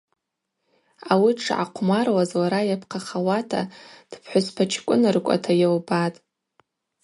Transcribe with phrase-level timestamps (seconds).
[1.11, 3.61] Ауи дшгӏахъвмаруаз лара йапхъахауата
[4.09, 6.17] дпхӏвыспачкӏвыныркӏвата йылбатӏ.